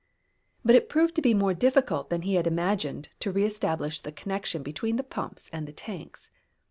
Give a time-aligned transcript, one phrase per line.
[0.65, 4.11] But it proved to be more difficult than he had imagined to re establish the
[4.11, 6.31] connection between the pumps and the tanks.